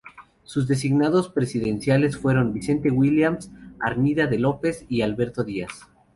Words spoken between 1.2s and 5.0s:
presidenciales fueron: Vicente Williams, Armida de López